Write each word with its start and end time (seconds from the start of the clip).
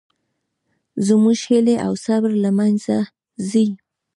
زموږ 1.07 1.37
هیلې 1.49 1.75
او 1.85 1.93
صبر 2.05 2.31
له 2.43 2.51
منځه 2.57 2.97
ځي 3.49 3.67